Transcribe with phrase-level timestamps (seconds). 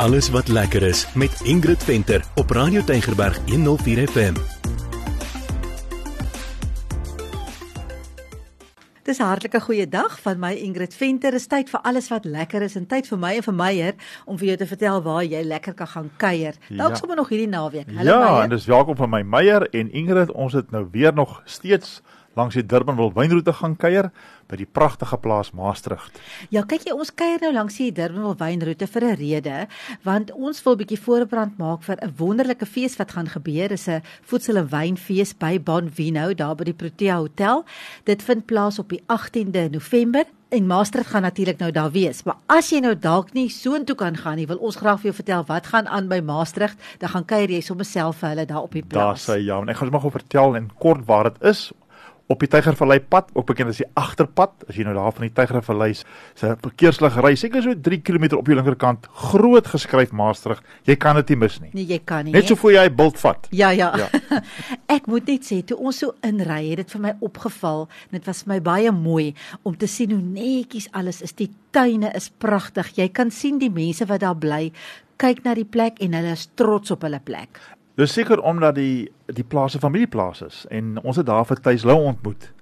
[0.00, 4.34] Alles wat lekker is met Ingrid Venter op Radio Tygerberg 104 FM.
[9.02, 11.30] Dis 'n hartlike goeie dag van my Ingrid Venter.
[11.30, 13.94] Dis tyd vir alles wat lekker is en tyd vir my en vir Meyer
[14.24, 16.54] om vir jou te vertel waar jy lekker kan gaan kuier.
[16.68, 16.94] Dalk Ja.
[16.96, 17.86] sommer nog hierdie naweek.
[17.96, 18.42] Hallo ja, Meyer.
[18.42, 20.32] en dis welkom van my Meyer en Ingrid.
[20.32, 22.00] Ons het nou weer nog steeds
[22.38, 24.10] langs die Durbanville wynroete gaan kuier
[24.50, 26.18] by die pragtige plaas Maastricht.
[26.50, 29.66] Ja, kyk jy, ons kuier nou langs die Durbanville wynroete vir 'n rede,
[30.04, 33.68] want ons wil 'n bietjie voorbereid maak vir 'n wonderlike fees wat gaan gebeur.
[33.68, 37.64] Dis 'n voedsel en wynfees by Bonvino daar by die Protea Hotel.
[38.04, 40.24] Dit vind plaas op die 18de November.
[40.50, 42.24] En Maastricht gaan natuurlik nou daar wees.
[42.24, 45.14] Maar as jy nou dalk nie soontoe kan gaan nie, wil ons graag vir jou
[45.14, 46.76] vertel wat gaan aan by Maastricht.
[46.98, 49.28] Dan gaan kuier jy sommer self vir hulle daar op die Daar plaas.
[49.28, 51.72] sê ja, en ek gaan sommer gou vertel in kort waar dit is.
[52.30, 55.32] Op die Tygervallei pad, ook bekend as die agterpad, as jy nou daar van die
[55.34, 60.62] Tygervallei se verkeerslig ry, seker so 3 km op jou linkerkant, groot geskryf Maastricht.
[60.86, 61.72] Jy kan dit nie mis nie.
[61.74, 62.34] Nee, jy kan nie.
[62.36, 63.50] Net so voor jy hy bult vat.
[63.50, 63.90] Ja, ja.
[63.98, 64.40] Ja.
[64.96, 67.88] ek moet net sê toe ons so inry, het dit vir my opgeval.
[68.14, 69.32] Dit was vir my baie mooi
[69.66, 71.34] om te sien hoe netjies alles is.
[71.34, 72.94] Die tuine is pragtig.
[72.98, 74.68] Jy kan sien die mense wat daar bly
[75.20, 77.60] kyk na die plek en hulle is trots op hulle plek.
[77.94, 81.84] Dis seker omdat die die plaas 'n familieplaas is en ons het daar vir Thuis
[81.84, 82.52] Lou ontmoet.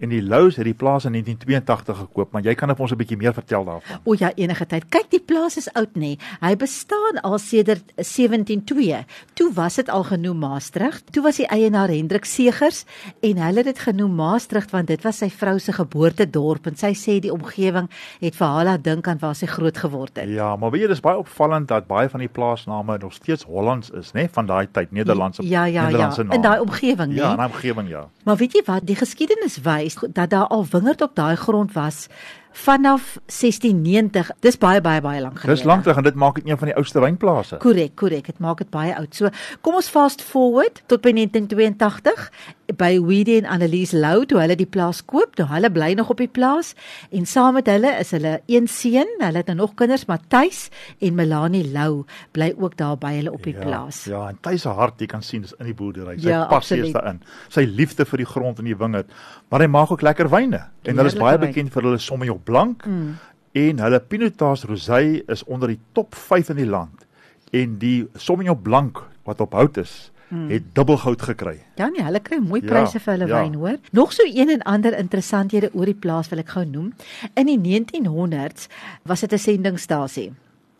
[0.00, 2.96] En die Lou's het die plaas in 1982 gekoop, maar jy kan op ons 'n
[2.96, 3.98] bietjie meer vertel daarvan.
[4.04, 4.84] O ja, enige tyd.
[4.88, 6.16] Kyk, die plaas is oud nê.
[6.40, 9.04] Hy bestaan al sedert 172.
[9.34, 11.12] Toe was dit al genoem Maastricht.
[11.12, 12.84] Toe was die eienaar Hendrik Segers
[13.20, 16.92] en hulle het dit genoem Maastricht want dit was sy vrou se geboortedorp en sy
[16.94, 17.88] sê die omgewing
[18.20, 20.28] het vir haar laat dink aan waar sy groot geword het.
[20.28, 23.90] Ja, maar weet jy dis baie opvallend dat baie van die plaasname nog steeds Hollands
[23.90, 26.42] is, né, van daai tyd, Nederlandse Ja, ja, ja, Nederlandse in name.
[26.42, 27.16] daai omgewing nê.
[27.16, 28.08] Ja, in daai omgewing ja.
[28.24, 32.06] Maar weet jy wat, die geskiedenis wys dat daar al wingerd op daai grond was
[32.52, 34.30] vanaf 1690.
[34.40, 35.56] Dis baie baie baie lank gelede.
[35.56, 37.56] Dis lank terug en dit maak dit een van die oudste wynplase.
[37.62, 38.26] Korrek, korrek.
[38.26, 39.14] Dit maak dit baie oud.
[39.14, 39.30] So,
[39.60, 42.30] kom ons fast forward tot by 1982
[42.76, 45.36] by Weedy en Annelies Lou toe hulle die plaas koop.
[45.38, 46.74] Toe hulle bly nog op die plaas
[47.14, 49.08] en saam met hulle is hulle een seun.
[49.22, 50.66] Hulle het nou nog kinders, Matthys
[51.00, 52.04] en Melanie Lou
[52.36, 54.04] bly ook daar by hulle op die plaas.
[54.10, 56.18] Ja, en Tuis se hart, jy kan sien, dis in die boerdery.
[56.20, 56.86] Sy Ja, passie absoluut.
[56.86, 57.22] is daarin.
[57.48, 59.08] Sy liefde vir die grond en die wingerd.
[59.48, 60.60] Maar hy maak ook lekker wyne.
[60.84, 61.48] En hulle is baie wyn.
[61.48, 63.16] bekend vir hulle Sauvignon Blanc mm.
[63.52, 67.06] en hulle Pinotage Rosé is onder die top 5 in die land.
[67.50, 70.48] En die Sauvignon Blanc wat op hout is, mm.
[70.50, 71.58] het dubbelgoud gekry.
[71.76, 73.42] Ja nee, hulle kry mooi Ja, pryse vir hulle ja.
[73.42, 73.78] wyn, hoor.
[73.92, 76.92] Nog so een en ander interessanthede oor die plaas wil ek gou noem.
[77.34, 78.68] In die 1900s
[79.02, 80.32] was dit 'n sendingstasie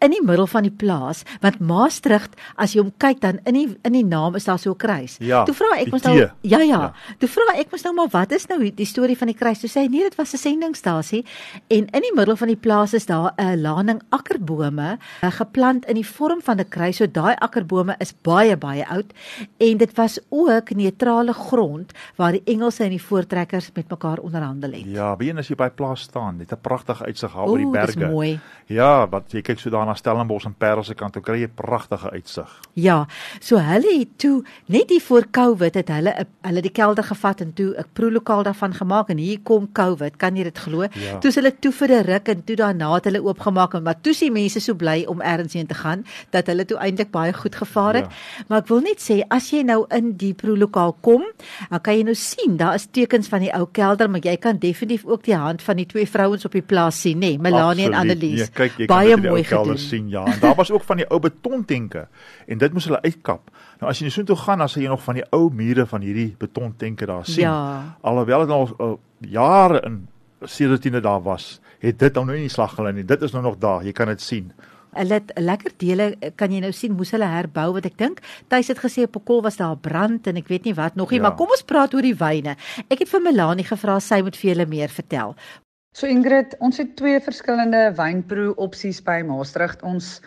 [0.00, 3.68] in die middel van die plaas want Maastricht as jy hom kyk dan in die
[3.84, 5.16] in die naam is daar so 'n kruis.
[5.20, 6.92] Ja, toe vra ek mos nou ja, ja Ja.
[7.18, 9.60] Toe vra ek mos nou maar wat is nou die storie van die kruis?
[9.60, 11.24] Toe sê hy nee, dit was 'n sendingstasie
[11.68, 15.94] en in die middel van die plaas is daar 'n laning akkerbome uh, geplant in
[15.94, 16.96] die vorm van 'n kruis.
[16.96, 19.12] So daai akkerbome is baie baie oud
[19.58, 24.72] en dit was ook neutrale grond waar die Engelse en die voortrekkers met mekaar onderhandel
[24.72, 24.86] het.
[24.86, 27.94] Ja, wie as jy by plaas staan, dit 'n pragtige uitsig daar oor die dis
[27.94, 28.12] berge.
[28.12, 28.40] mooi.
[28.66, 31.50] Ja, wat jy kyk so daar na Stellenbosch en Parel se kant, dan kry jy
[31.60, 32.50] pragtige uitsig.
[32.78, 33.02] Ja,
[33.42, 34.40] so hulle het toe
[34.70, 36.14] net hier voor Covid het hulle
[36.46, 40.36] hulle die kelder gevat en toe 'n proelokaal daarvan gemaak en hier kom Covid, kan
[40.36, 40.82] jy dit glo?
[40.82, 41.18] Ja.
[41.18, 44.14] Toe hulle toe vir 'n ruk en toe daarna het hulle oopgemaak en maar toe
[44.14, 47.54] sien mense so bly om ergens heen te gaan dat hulle toe eintlik baie goed
[47.54, 48.06] gevaar het.
[48.06, 48.44] Ja.
[48.48, 51.24] Maar ek wil net sê as jy nou in die proelokaal kom,
[51.70, 54.58] dan kan jy nou sien daar is tekens van die ou kelder, maar jy kan
[54.58, 57.86] definitief ook die hand van die twee vrouens op die plaas sien, nê, nee, Melanie
[57.86, 58.16] en Absoluut.
[58.16, 58.38] Annelies.
[58.38, 59.79] Nee, kyk, jy baie mooi gedoen.
[59.80, 60.24] Sien, ja.
[60.26, 62.06] En daar was ook van die ou betontenke
[62.46, 63.50] en dit moes hulle uitkap.
[63.80, 66.00] Nou as jy so toe gaan, dan sal jy nog van die ou mure van
[66.00, 67.44] hierdie betontenke daar sien.
[67.48, 67.96] Ja.
[68.00, 68.92] Alhoewel dit al uh,
[69.30, 70.06] jare in
[70.44, 73.04] sedert dit daar was, het dit nou nie in die slag gelê nie.
[73.04, 74.52] Dit is nou nog daar, jy kan dit sien.
[74.90, 78.20] Hulle het lekker dele kan jy nou sien moes hulle herbou wat ek dink.
[78.50, 80.96] Tuis het gesê op 'n kol was daar 'n brand en ek weet nie wat
[80.96, 81.28] nog nie, Ja.
[81.28, 82.56] maar kom ons praat oor die wyne.
[82.90, 85.36] Ek het vir Melanie gevra sy moet vir julle meer vertel.
[85.90, 89.80] So Ingrid, ons het twee verskillende wynproe opsies by Maastricht.
[89.82, 90.20] Ons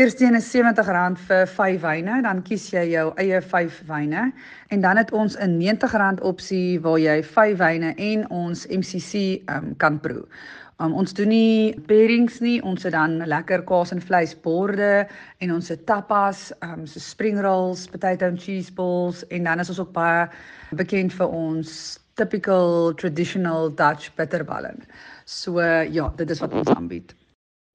[0.00, 4.30] eerste een is R70 vir 5 wyne, dan kies jy jou eie 5 wyne
[4.72, 9.76] en dan het ons 'n R90 opsie waar jy 5 wyne en ons MCC um,
[9.76, 10.24] kan proe.
[10.80, 15.06] Um, ons doen nie pairings nie, ons het dan lekker kaas en vleis borde
[15.38, 19.68] en ons het tapas, um, so spring rolls, potato and cheese balls en dan is
[19.68, 20.28] ons ook baie
[20.72, 24.84] bekend vir ons typical traditional Dutch bitterballen.
[25.24, 27.16] So uh, ja, dit is wat ons aanbied.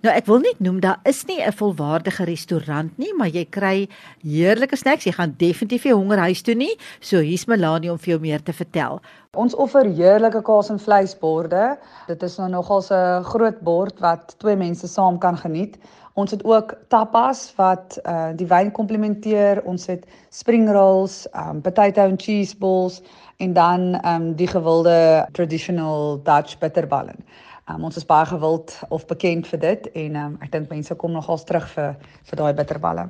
[0.00, 3.88] Nou ek wil net noem daar is nie 'n volwaardige restaurant nie, maar jy kry
[4.24, 5.04] heerlike snacks.
[5.04, 6.78] Jy gaan definitief nie honger huis toe nie.
[7.00, 9.02] So hier's Melanie om vir jou meer te vertel.
[9.36, 11.76] Ons offer heerlike kaas en vleisborde.
[12.08, 15.76] Dit is nou nogal 'n groot bord wat twee mense saam kan geniet.
[16.20, 19.62] Ons het ook tapas wat uh die wyn komplementeer.
[19.64, 23.00] Ons het spring rolls, um potato and cheese balls
[23.38, 27.24] en dan um die gewilde traditional Dutch bitterballen.
[27.70, 31.12] Um, ons is baie gewild of bekend vir dit en um, ek dink mense kom
[31.14, 31.92] nogals terug vir
[32.26, 33.04] vir daai bitterballe.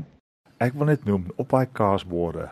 [0.60, 2.50] Ek wil net noem op daai kaasborde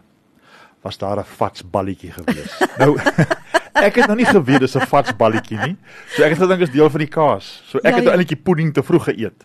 [0.86, 2.54] was daar 'n vatsballetjie gewees.
[2.80, 2.96] nou
[3.88, 5.76] ek het nog nie geweet dis 'n vatsballetjie nie.
[6.16, 7.62] So ek het gedink is deel van die kaas.
[7.66, 8.10] So ek ja, het ja.
[8.10, 9.44] eintlik die pudding te vroeg geëet.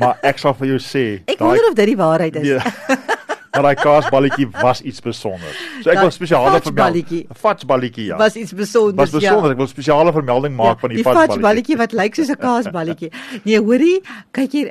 [0.00, 2.48] Maar ek sal vir jou sê, ek wonder of dit die waarheid is.
[2.48, 2.58] Nee,
[3.52, 5.56] maar daai kaasballetjie was iets spesiaals.
[5.82, 7.06] So ek wil spesiale vermelding.
[7.08, 8.16] 'n Fatsballetjie ja.
[8.16, 8.94] Was iets spesiaals.
[8.94, 9.50] Was spesiaal, ja.
[9.52, 11.26] ek wil spesiale vermelding maak ja, van die, die fatsballetjie.
[11.26, 13.10] Die fatsballetjie wat lyk soos 'n kaasballetjie.
[13.48, 14.00] Nee, hoorie,
[14.32, 14.70] kyk hier,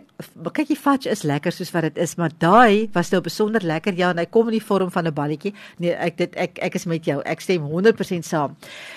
[0.54, 3.96] kyk die fats is lekker soos wat dit is, maar daai was nou besonder lekker
[3.98, 5.54] ja, en hy kom in die vorm van 'n balletjie.
[5.80, 7.22] Nee, ek dit ek ek is met jou.
[7.26, 8.56] Ek stem 100% saam.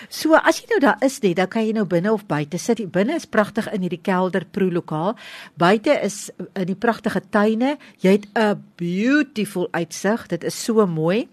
[0.09, 2.83] So as jy nou daar is net, dan kan jy nou binne of buite sit.
[2.93, 5.17] Binne is pragtig in hierdie kelder pro lokaal.
[5.57, 7.79] Buite is in die pragtige tuine.
[8.01, 10.27] Jy het 'n beautiful uitsig.
[10.27, 11.29] Dit is so mooi.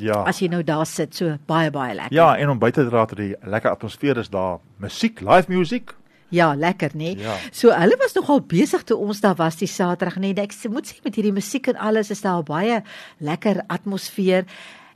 [0.00, 0.24] Ja.
[0.26, 2.14] As jy nou daar sit, so baie baie lekker.
[2.16, 4.58] Ja, en om buite te raak, die lekker atmosfeer is daar.
[4.82, 5.94] Musiek, live musiek.
[6.34, 7.12] Ja, lekker, nê?
[7.14, 7.22] Nee?
[7.22, 7.36] Ja.
[7.54, 10.32] So hulle was nogal besig toe ons daar was die Saterdag, nê?
[10.32, 12.80] Nee, ek moet sê met hierdie musiek en alles is daar baie
[13.22, 14.48] lekker atmosfeer.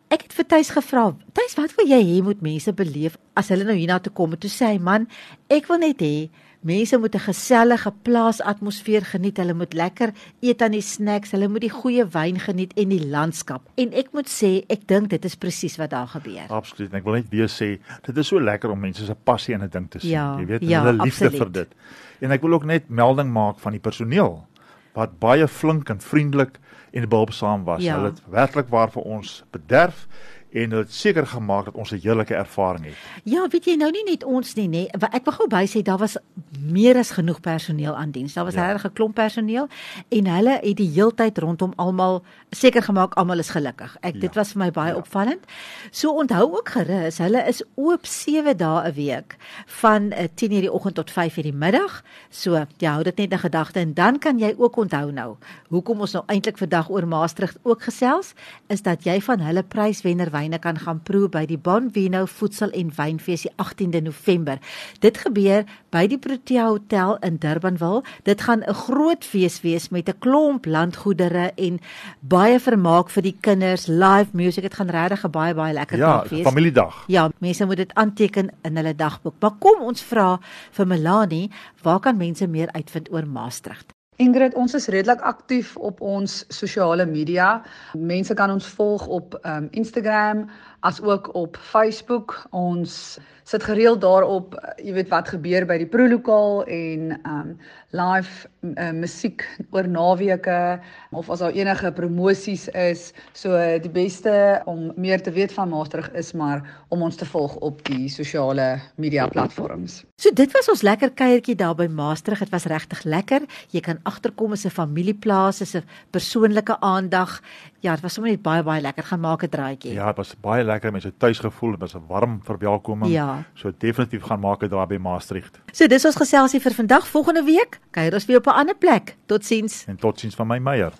[0.09, 3.65] Ek het vir Tuis gevra, "Tuis, wat wil jy hê moet mense beleef as hulle
[3.65, 5.07] nou hiernatoe kom?" Toe sê hy, "Man,
[5.49, 6.31] ek wil net hê
[6.61, 9.37] Mense moet 'n gesellige plaasatmosfeer geniet.
[9.37, 11.31] Hulle moet lekker eet aan die snacks.
[11.31, 13.63] Hulle moet die goeie wyn geniet en die landskap.
[13.75, 16.49] En ek moet sê, ek dink dit is presies wat daar gebeur.
[16.49, 16.95] Absoluut.
[16.95, 19.69] Ek wil net weer sê, dit is so lekker om mense se passie in 'n
[19.69, 20.11] ding te sien.
[20.11, 21.39] Ja, jy weet, ja, hulle liefde absoluut.
[21.39, 21.75] vir dit.
[22.21, 24.47] En ek wil ook net melding maak van die personeel
[24.95, 26.59] wat baie flink en vriendelik
[26.91, 27.83] en behulpsaam was.
[27.83, 27.97] Ja.
[27.97, 30.07] Hulle het werklik waar vir ons bederf
[30.53, 32.95] en dit seker gemaak dat ons 'n heerlike ervaring het.
[33.25, 34.87] Ja, weet jy nou nie net ons nie, nê.
[35.13, 36.17] Ek wil gou by sê daar was
[36.61, 38.33] meer as genoeg personeel aan diens.
[38.33, 38.67] Daar was ja.
[38.67, 39.69] regtig 'n klomp personeel
[40.09, 43.97] en hulle het die heeltyd rondom almal seker gemaak almal is gelukkig.
[44.01, 44.21] Ek ja.
[44.21, 44.97] dit was vir my baie ja.
[44.97, 45.45] opvallend.
[45.91, 49.37] So onthou ook gerus, hulle is oop 7 dae 'n week
[49.67, 52.03] van 10:00 uh, die oggend tot 5:00 die middag.
[52.31, 55.37] So, jy ja, hou dit net in gedagte en dan kan jy ook onthou nou,
[55.69, 58.35] hoekom ons nou eintlik vandag oor Maastricht ook gesels,
[58.69, 62.93] is dat jy van hulle pryswenner wyne kan gaan proe by die Bonvino Voedsel en
[62.97, 64.59] Wynfees die 18de November.
[65.03, 68.05] Dit gebeur by die Protea Hotel in Durbanville.
[68.25, 71.81] Dit gaan 'n groot fees wees met 'n klomp landgoedere en
[72.21, 74.63] baie vermaak vir die kinders, live music.
[74.63, 76.39] Dit gaan regtig 'n baie baie lekker ja, dag wees.
[76.39, 77.05] Ja, familiedag.
[77.07, 79.35] Ja, mense moet dit aanteken in hulle dagboek.
[79.41, 80.41] Maar kom ons vra
[80.71, 81.51] vir Melanie,
[81.83, 83.98] waar kan mense meer uitvind oor Maastricht?
[84.19, 87.61] Ingrid, ons is redelik aktief op ons sosiale media.
[87.95, 90.49] Mense kan ons volg op um, Instagram
[90.83, 92.35] as ook op Facebook.
[92.51, 93.19] Ons
[93.49, 97.55] sit gereeld daarop, jy weet wat gebeur by die prolokaal en um
[97.97, 98.45] live
[98.77, 100.77] uh, musiek oor naweke
[101.17, 103.07] of as daar enige promosies is.
[103.33, 106.61] So die beste om meer te weet van Maastricht is maar
[106.93, 110.03] om ons te volg op die sosiale media platforms.
[110.21, 112.45] So dit was ons lekker kuiertjie daar by Maastricht.
[112.45, 113.49] Dit was regtig lekker.
[113.73, 117.41] Jy kan agterkom as 'n familieplaas, as 'n persoonlike aandag.
[117.81, 119.05] Ja, dit was sommer net baie baie lekker.
[119.05, 119.93] Gaan maak 'n draaitjie.
[119.93, 123.13] Ja, dit was baie lekker met so tuisgevoel, dit was 'n warm verwelkoming.
[123.13, 123.45] Ja.
[123.55, 125.61] So definitief gaan maak dit daar by Maastricht.
[125.73, 127.07] So dis ons geselsie vir vandag.
[127.07, 129.17] Volgende week kuier ons weer op 'n ander plek.
[129.27, 129.85] Totsiens.
[129.87, 130.93] En totsiens van my Meyer.